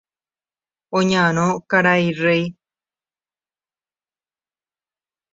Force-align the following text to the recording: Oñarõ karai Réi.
Oñarõ 0.99 1.43
karai 1.73 2.03
Réi. 2.21 2.43